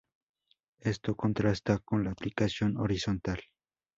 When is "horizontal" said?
2.77-3.39